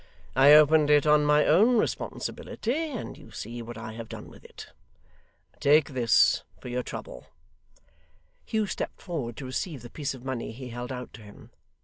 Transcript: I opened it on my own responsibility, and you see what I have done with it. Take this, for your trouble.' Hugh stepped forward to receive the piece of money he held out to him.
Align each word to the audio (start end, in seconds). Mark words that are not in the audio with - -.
I 0.35 0.53
opened 0.53 0.89
it 0.89 1.05
on 1.05 1.25
my 1.25 1.45
own 1.45 1.77
responsibility, 1.77 2.73
and 2.89 3.15
you 3.15 3.29
see 3.29 3.61
what 3.61 3.77
I 3.77 3.91
have 3.93 4.09
done 4.09 4.29
with 4.29 4.43
it. 4.43 4.69
Take 5.59 5.89
this, 5.91 6.41
for 6.59 6.69
your 6.69 6.81
trouble.' 6.81 7.27
Hugh 8.43 8.65
stepped 8.65 8.99
forward 9.03 9.37
to 9.37 9.45
receive 9.45 9.83
the 9.83 9.91
piece 9.91 10.15
of 10.15 10.25
money 10.25 10.53
he 10.53 10.69
held 10.69 10.91
out 10.91 11.13
to 11.13 11.21
him. 11.21 11.51